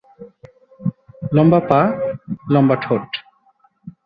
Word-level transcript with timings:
লম্বা 1.35 1.59
পা, 1.69 1.81
লম্বা 2.49 2.75
ঠোঁট। 2.75 3.07